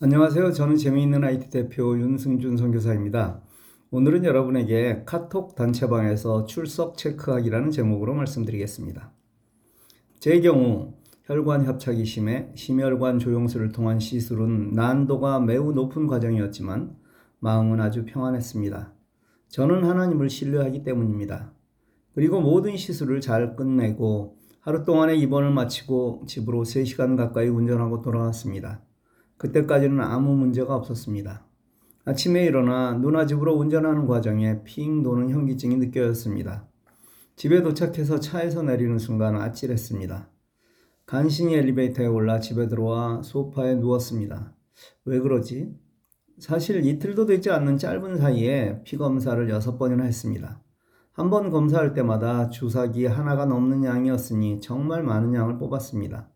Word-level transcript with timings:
안녕하세요. 0.00 0.52
저는 0.52 0.76
재미있는 0.76 1.24
IT 1.24 1.50
대표 1.50 1.98
윤승준 1.98 2.56
선교사입니다. 2.56 3.42
오늘은 3.90 4.24
여러분에게 4.24 5.02
카톡 5.04 5.56
단체방에서 5.56 6.44
출석 6.44 6.96
체크하기라는 6.96 7.72
제목으로 7.72 8.14
말씀드리겠습니다. 8.14 9.10
제 10.20 10.40
경우 10.40 10.94
혈관 11.24 11.64
협착이 11.64 12.04
심해 12.04 12.48
심혈관 12.54 13.18
조영술을 13.18 13.72
통한 13.72 13.98
시술은 13.98 14.70
난도가 14.70 15.40
매우 15.40 15.72
높은 15.72 16.06
과정이었지만 16.06 16.94
마음은 17.40 17.80
아주 17.80 18.04
평안했습니다. 18.04 18.94
저는 19.48 19.82
하나님을 19.82 20.30
신뢰하기 20.30 20.84
때문입니다. 20.84 21.52
그리고 22.14 22.40
모든 22.40 22.76
시술을 22.76 23.20
잘 23.20 23.56
끝내고 23.56 24.36
하루 24.60 24.84
동안의 24.84 25.18
입원을 25.22 25.50
마치고 25.50 26.22
집으로 26.28 26.62
3시간 26.62 27.16
가까이 27.16 27.48
운전하고 27.48 28.00
돌아왔습니다. 28.00 28.84
그때까지는 29.38 30.00
아무 30.00 30.34
문제가 30.36 30.74
없었습니다. 30.74 31.44
아침에 32.04 32.44
일어나 32.44 32.94
누나 32.94 33.26
집으로 33.26 33.54
운전하는 33.54 34.06
과정에 34.06 34.62
핑 34.64 35.02
도는 35.02 35.30
현기증이 35.30 35.76
느껴졌습니다. 35.76 36.66
집에 37.36 37.62
도착해서 37.62 38.18
차에서 38.20 38.62
내리는 38.62 38.98
순간 38.98 39.36
아찔했습니다. 39.36 40.28
간신히 41.06 41.54
엘리베이터에 41.54 42.06
올라 42.06 42.40
집에 42.40 42.68
들어와 42.68 43.22
소파에 43.22 43.76
누웠습니다. 43.76 44.54
왜 45.04 45.20
그러지? 45.20 45.74
사실 46.38 46.84
이틀도 46.84 47.26
되지 47.26 47.50
않는 47.50 47.78
짧은 47.78 48.18
사이에 48.18 48.82
피 48.84 48.96
검사를 48.96 49.48
여섯 49.50 49.78
번이나 49.78 50.04
했습니다. 50.04 50.60
한 51.12 51.30
번 51.30 51.50
검사할 51.50 51.94
때마다 51.94 52.48
주사기 52.48 53.06
하나가 53.06 53.44
넘는 53.44 53.84
양이었으니 53.84 54.60
정말 54.60 55.02
많은 55.02 55.34
양을 55.34 55.58
뽑았습니다. 55.58 56.28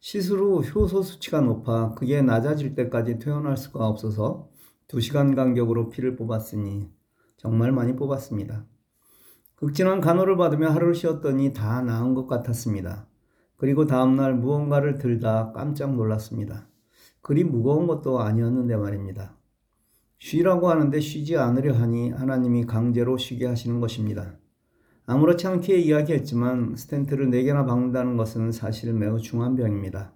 시술 0.00 0.40
후 0.40 0.60
효소 0.60 1.02
수치가 1.02 1.40
높아 1.40 1.94
그게 1.94 2.22
낮아질 2.22 2.74
때까지 2.74 3.18
퇴원할 3.18 3.56
수가 3.56 3.86
없어서 3.86 4.48
2시간 4.88 5.34
간격으로 5.34 5.88
피를 5.88 6.14
뽑았으니 6.16 6.88
정말 7.36 7.72
많이 7.72 7.96
뽑았습니다. 7.96 8.64
극진한 9.56 10.00
간호를 10.00 10.36
받으며 10.36 10.70
하루를 10.70 10.94
쉬었더니 10.94 11.52
다 11.52 11.82
나은 11.82 12.14
것 12.14 12.26
같았습니다. 12.28 13.08
그리고 13.56 13.86
다음날 13.86 14.34
무언가를 14.34 14.98
들다 14.98 15.52
깜짝 15.52 15.96
놀랐습니다. 15.96 16.68
그리 17.20 17.42
무거운 17.42 17.88
것도 17.88 18.20
아니었는데 18.20 18.76
말입니다. 18.76 19.36
쉬라고 20.18 20.70
하는데 20.70 20.98
쉬지 21.00 21.36
않으려 21.36 21.74
하니 21.74 22.10
하나님이 22.10 22.66
강제로 22.66 23.18
쉬게 23.18 23.46
하시는 23.46 23.80
것입니다. 23.80 24.38
아무렇지 25.10 25.46
않게 25.46 25.78
이야기했지만 25.78 26.74
스텐트를 26.76 27.30
4개나 27.30 27.66
박는다는 27.66 28.18
것은 28.18 28.52
사실 28.52 28.92
매우 28.92 29.18
중한 29.18 29.56
병입니다. 29.56 30.12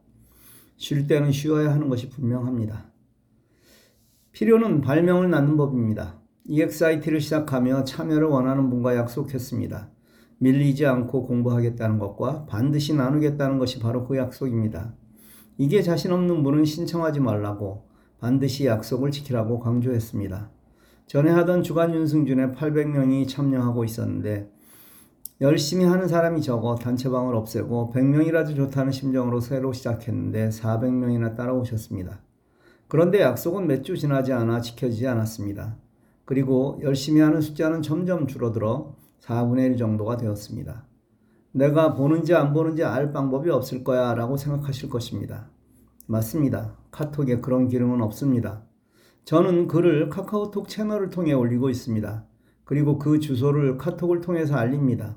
쉴 0.77 1.07
때는 1.07 1.33
쉬어야 1.33 1.73
하는 1.73 1.89
것이 1.89 2.11
분명합니다. 2.11 2.93
필요는 4.33 4.83
발명을 4.83 5.31
낳는 5.31 5.57
법입니다. 5.57 6.21
EXIT를 6.45 7.23
시작하며 7.23 7.84
참여를 7.84 8.27
원하는 8.29 8.69
분과 8.69 8.95
약속했습니다. 8.97 9.89
밀리지 10.37 10.84
않고 10.84 11.27
공부하겠다는 11.27 11.99
것과 11.99 12.45
반드시 12.45 12.95
나누겠다는 12.95 13.59
것이 13.59 13.81
바로 13.81 14.06
그 14.06 14.19
약속입니다. 14.19 14.95
이게 15.56 15.81
자신 15.81 16.12
없는 16.12 16.43
분은 16.43 16.67
신청하지 16.67 17.21
말라고 17.21 17.89
반드시 18.21 18.67
약속을 18.67 19.11
지키라고 19.11 19.59
강조했습니다. 19.59 20.51
전에 21.06 21.31
하던 21.31 21.62
주간 21.62 21.95
윤승준에 21.95 22.49
800명이 22.53 23.27
참여하고 23.27 23.84
있었는데 23.84 24.52
열심히 25.43 25.85
하는 25.85 26.07
사람이 26.07 26.41
적어 26.41 26.77
단체방을 26.77 27.35
없애고 27.35 27.91
100명이라도 27.93 28.55
좋다는 28.55 28.93
심정으로 28.93 29.41
새로 29.41 29.73
시작했는데 29.73 30.51
400명이나 30.51 31.34
따라오셨습니다. 31.37 32.21
그런데 32.87 33.21
약속은 33.23 33.67
몇 33.67 33.83
주 33.83 33.97
지나지 33.97 34.33
않아 34.33 34.61
지켜지지 34.61 35.09
않았습니다. 35.09 35.77
그리고 36.25 36.79
열심히 36.84 37.21
하는 37.21 37.41
숫자는 37.41 37.83
점점 37.83 38.29
줄어들어 38.29 38.95
4분의 39.21 39.73
1 39.73 39.77
정도가 39.79 40.17
되었습니다. 40.17 40.87
내가 41.50 41.95
보는지 41.95 42.34
안 42.37 42.53
보는지 42.53 42.84
알 42.84 43.12
방법이 43.12 43.50
없을 43.50 43.83
거야 43.83 44.15
라고 44.15 44.37
생각하실 44.37 44.91
것입니다. 44.91 45.50
맞습니다. 46.06 46.77
카톡에 46.93 47.41
그런 47.41 47.66
기능은 47.66 48.00
없습니다. 48.00 48.62
저는 49.25 49.66
글을 49.66 50.09
카카오톡 50.09 50.69
채널을 50.69 51.11
통해 51.11 51.33
올리고 51.33 51.69
있습니다. 51.69 52.25
그리고 52.65 53.00
그 53.00 53.19
주소를 53.19 53.77
카톡을 53.77 54.21
통해서 54.21 54.55
알립니다. 54.55 55.16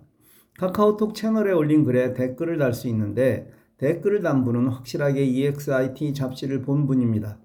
카카오톡 0.58 1.16
채널에 1.16 1.52
올린 1.52 1.84
글에 1.84 2.14
댓글을 2.14 2.58
달 2.58 2.74
수 2.74 2.88
있는데 2.88 3.52
댓글을 3.78 4.22
단 4.22 4.46
분은 4.46 4.70
확실하게 4.70 5.26
EXIT 5.26 6.14
잡지를 6.14 6.62
본 6.62 6.88
분입니다. 6.88 7.38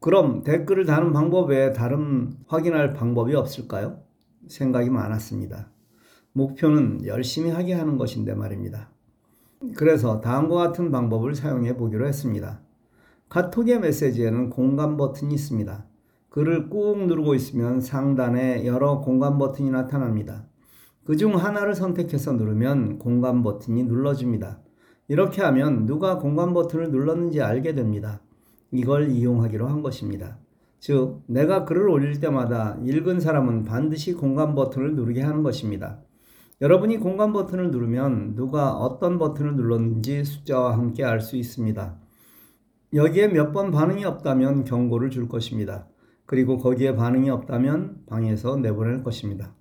그럼 0.00 0.44
댓글을 0.44 0.86
다는 0.86 1.12
방법 1.12 1.50
외에 1.50 1.72
다른 1.72 2.34
확인할 2.46 2.92
방법이 2.94 3.34
없을까요? 3.34 3.98
생각이 4.46 4.90
많았습니다. 4.90 5.70
목표는 6.32 7.04
열심히 7.04 7.50
하게 7.50 7.74
하는 7.74 7.96
것인데 7.96 8.34
말입니다. 8.34 8.90
그래서 9.74 10.20
다음과 10.20 10.54
같은 10.54 10.92
방법을 10.92 11.34
사용해 11.34 11.76
보기로 11.76 12.06
했습니다. 12.06 12.60
카톡의 13.28 13.80
메시지에는 13.80 14.50
공감 14.50 14.96
버튼이 14.96 15.34
있습니다. 15.34 15.84
글을 16.28 16.68
꾹 16.68 17.06
누르고 17.06 17.34
있으면 17.34 17.80
상단에 17.80 18.66
여러 18.66 19.00
공감 19.00 19.36
버튼이 19.38 19.70
나타납니다. 19.70 20.46
그 21.08 21.16
중 21.16 21.36
하나를 21.36 21.74
선택해서 21.74 22.34
누르면 22.34 22.98
공감 22.98 23.42
버튼이 23.42 23.84
눌러집니다. 23.84 24.60
이렇게 25.08 25.40
하면 25.40 25.86
누가 25.86 26.18
공감 26.18 26.52
버튼을 26.52 26.90
눌렀는지 26.90 27.40
알게 27.40 27.74
됩니다. 27.74 28.20
이걸 28.70 29.08
이용하기로 29.08 29.66
한 29.66 29.80
것입니다. 29.80 30.36
즉, 30.80 31.22
내가 31.26 31.64
글을 31.64 31.88
올릴 31.88 32.20
때마다 32.20 32.76
읽은 32.84 33.20
사람은 33.20 33.64
반드시 33.64 34.12
공감 34.12 34.54
버튼을 34.54 34.96
누르게 34.96 35.22
하는 35.22 35.42
것입니다. 35.42 36.02
여러분이 36.60 36.98
공감 36.98 37.32
버튼을 37.32 37.70
누르면 37.70 38.34
누가 38.34 38.72
어떤 38.74 39.18
버튼을 39.18 39.56
눌렀는지 39.56 40.26
숫자와 40.26 40.74
함께 40.74 41.04
알 41.04 41.22
수 41.22 41.36
있습니다. 41.36 41.98
여기에 42.92 43.28
몇 43.28 43.52
번 43.52 43.70
반응이 43.70 44.04
없다면 44.04 44.64
경고를 44.64 45.08
줄 45.08 45.26
것입니다. 45.26 45.88
그리고 46.26 46.58
거기에 46.58 46.96
반응이 46.96 47.30
없다면 47.30 48.02
방에서 48.04 48.56
내보낼 48.56 49.02
것입니다. 49.02 49.54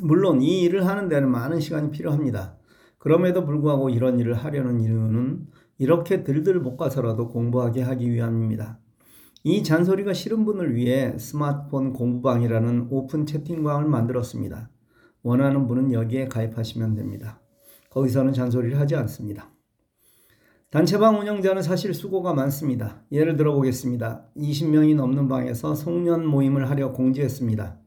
물론 0.00 0.42
이 0.42 0.62
일을 0.62 0.86
하는 0.86 1.08
데는 1.08 1.30
많은 1.30 1.60
시간이 1.60 1.90
필요합니다. 1.90 2.56
그럼에도 2.98 3.44
불구하고 3.44 3.90
이런 3.90 4.18
일을 4.18 4.34
하려는 4.34 4.80
이유는 4.80 5.46
이렇게 5.78 6.24
들들 6.24 6.62
볶아서라도 6.62 7.28
공부하게 7.28 7.82
하기 7.82 8.10
위함입니다. 8.10 8.78
이 9.44 9.62
잔소리가 9.62 10.12
싫은 10.12 10.44
분을 10.44 10.74
위해 10.74 11.16
스마트폰 11.16 11.92
공부방이라는 11.92 12.88
오픈 12.90 13.24
채팅방을 13.24 13.88
만들었습니다. 13.88 14.70
원하는 15.22 15.66
분은 15.68 15.92
여기에 15.92 16.28
가입하시면 16.28 16.94
됩니다. 16.94 17.40
거기서는 17.90 18.32
잔소리를 18.32 18.78
하지 18.78 18.96
않습니다. 18.96 19.50
단체방 20.70 21.18
운영자는 21.20 21.62
사실 21.62 21.94
수고가 21.94 22.34
많습니다. 22.34 23.02
예를 23.10 23.36
들어 23.36 23.54
보겠습니다. 23.54 24.26
20명이 24.36 24.96
넘는 24.96 25.28
방에서 25.28 25.74
송년 25.74 26.26
모임을 26.26 26.68
하려 26.68 26.92
공지했습니다. 26.92 27.78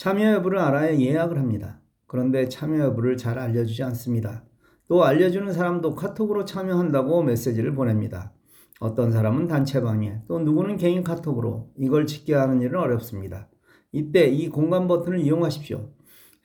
참여 0.00 0.32
여부를 0.32 0.58
알아야 0.60 0.98
예약을 0.98 1.36
합니다. 1.36 1.78
그런데 2.06 2.48
참여 2.48 2.78
여부를 2.84 3.18
잘 3.18 3.38
알려주지 3.38 3.82
않습니다. 3.82 4.46
또 4.88 5.04
알려주는 5.04 5.52
사람도 5.52 5.94
카톡으로 5.94 6.46
참여한다고 6.46 7.22
메시지를 7.22 7.74
보냅니다. 7.74 8.32
어떤 8.80 9.12
사람은 9.12 9.46
단체방에, 9.46 10.22
또 10.26 10.38
누구는 10.38 10.78
개인 10.78 11.04
카톡으로 11.04 11.68
이걸 11.76 12.06
짓게 12.06 12.32
하는 12.32 12.62
일은 12.62 12.80
어렵습니다. 12.80 13.50
이때 13.92 14.26
이 14.26 14.48
공간 14.48 14.88
버튼을 14.88 15.20
이용하십시오. 15.20 15.90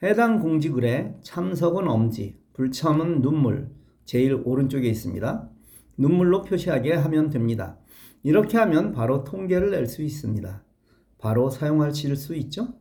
해당 0.04 0.42
공지글에 0.42 1.16
참석은 1.22 1.88
엄지, 1.88 2.38
불참은 2.52 3.22
눈물, 3.22 3.70
제일 4.04 4.34
오른쪽에 4.44 4.90
있습니다. 4.90 5.50
눈물로 5.96 6.42
표시하게 6.42 6.96
하면 6.96 7.30
됩니다. 7.30 7.80
이렇게 8.22 8.58
하면 8.58 8.92
바로 8.92 9.24
통계를 9.24 9.72
낼 9.72 9.88
수 9.88 10.02
있습니다. 10.02 10.62
바로 11.20 11.50
사용하실 11.50 12.18
수 12.18 12.36
있죠? 12.36 12.74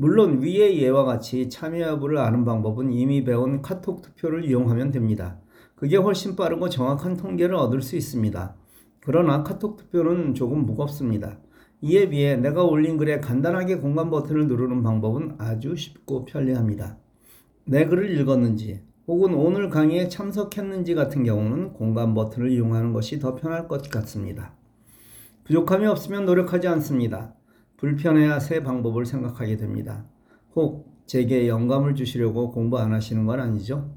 물론 0.00 0.40
위의 0.40 0.80
예와 0.80 1.04
같이 1.04 1.50
참여 1.50 1.78
여부를 1.80 2.16
아는 2.16 2.46
방법은 2.46 2.90
이미 2.90 3.22
배운 3.22 3.60
카톡 3.60 4.00
투표를 4.00 4.46
이용하면 4.46 4.92
됩니다. 4.92 5.38
그게 5.74 5.98
훨씬 5.98 6.36
빠르고 6.36 6.70
정확한 6.70 7.18
통계를 7.18 7.54
얻을 7.54 7.82
수 7.82 7.96
있습니다. 7.96 8.56
그러나 9.00 9.42
카톡 9.42 9.76
투표는 9.76 10.32
조금 10.32 10.64
무겁습니다. 10.64 11.36
이에 11.82 12.08
비해 12.08 12.36
내가 12.36 12.64
올린 12.64 12.96
글에 12.96 13.20
간단하게 13.20 13.76
공감 13.76 14.08
버튼을 14.08 14.46
누르는 14.46 14.82
방법은 14.82 15.34
아주 15.36 15.76
쉽고 15.76 16.24
편리합니다. 16.24 16.96
내 17.66 17.84
글을 17.84 18.18
읽었는지 18.18 18.80
혹은 19.06 19.34
오늘 19.34 19.68
강의에 19.68 20.08
참석했는지 20.08 20.94
같은 20.94 21.24
경우는 21.24 21.74
공감 21.74 22.14
버튼을 22.14 22.50
이용하는 22.50 22.94
것이 22.94 23.18
더 23.18 23.34
편할 23.34 23.68
것 23.68 23.90
같습니다. 23.90 24.54
부족함이 25.44 25.86
없으면 25.86 26.24
노력하지 26.24 26.68
않습니다. 26.68 27.34
불편해야 27.80 28.40
새 28.40 28.62
방법을 28.62 29.06
생각하게 29.06 29.56
됩니다. 29.56 30.04
혹 30.54 31.02
제게 31.06 31.48
영감을 31.48 31.94
주시려고 31.94 32.50
공부 32.50 32.78
안 32.78 32.92
하시는 32.92 33.24
건 33.24 33.40
아니죠? 33.40 33.96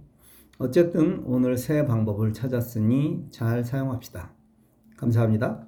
어쨌든 0.58 1.22
오늘 1.26 1.58
새 1.58 1.86
방법을 1.86 2.32
찾았으니 2.32 3.28
잘 3.30 3.66
사용합시다. 3.66 4.32
감사합니다. 4.96 5.68